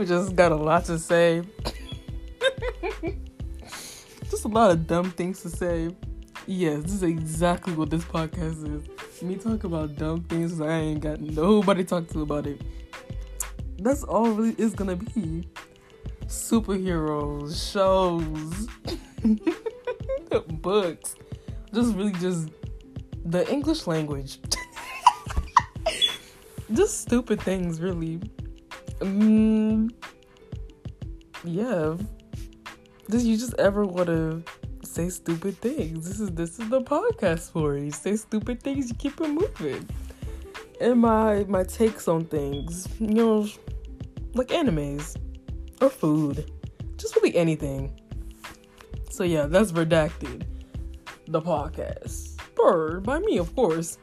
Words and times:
probably 0.00 0.16
just 0.16 0.34
got 0.36 0.50
a 0.50 0.56
lot 0.56 0.84
to 0.86 0.98
say. 0.98 1.42
just 4.30 4.44
a 4.46 4.48
lot 4.48 4.70
of 4.70 4.86
dumb 4.86 5.10
things 5.10 5.42
to 5.42 5.50
say. 5.50 5.94
Yes, 6.46 6.82
this 6.84 6.92
is 6.92 7.02
exactly 7.02 7.74
what 7.74 7.90
this 7.90 8.04
podcast 8.04 8.64
is. 8.64 9.22
Me 9.22 9.36
talk 9.36 9.64
about 9.64 9.96
dumb 9.96 10.22
things 10.22 10.58
I 10.58 10.72
ain't 10.72 11.00
got 11.00 11.20
nobody 11.20 11.84
talk 11.84 12.08
to 12.08 12.22
about 12.22 12.46
it. 12.46 12.62
That's 13.78 14.02
all 14.04 14.30
really 14.30 14.54
is 14.56 14.72
gonna 14.74 14.96
be. 14.96 15.46
Superheroes, 16.26 17.70
shows, 17.70 18.68
books. 20.62 21.16
Just 21.74 21.94
really 21.94 22.12
just 22.12 22.48
the 23.26 23.46
English 23.52 23.86
language. 23.86 24.38
just 26.72 27.02
stupid 27.02 27.42
things, 27.42 27.80
really. 27.80 28.20
Um, 29.00 29.89
yeah. 31.44 31.96
Does 33.08 33.26
you 33.26 33.36
just 33.36 33.54
ever 33.58 33.84
want 33.84 34.06
to 34.06 34.42
say 34.84 35.08
stupid 35.08 35.56
things? 35.58 36.06
This 36.06 36.20
is 36.20 36.30
this 36.30 36.58
is 36.58 36.68
the 36.68 36.82
podcast 36.82 37.52
for 37.52 37.76
you. 37.76 37.90
Say 37.90 38.16
stupid 38.16 38.62
things, 38.62 38.88
you 38.88 38.94
keep 38.96 39.20
it 39.20 39.28
moving. 39.28 39.88
And 40.80 41.00
my 41.00 41.44
my 41.48 41.64
takes 41.64 42.08
on 42.08 42.24
things, 42.24 42.88
you 42.98 43.08
know, 43.08 43.48
like 44.34 44.48
animes 44.48 45.16
or 45.80 45.90
food, 45.90 46.50
just 46.96 47.16
really 47.16 47.36
anything. 47.36 48.00
So 49.10 49.24
yeah, 49.24 49.46
that's 49.46 49.72
redacted. 49.72 50.46
The 51.26 51.40
podcast, 51.40 52.38
spurred 52.40 53.04
by 53.04 53.20
me, 53.20 53.38
of 53.38 53.54
course. 53.54 53.98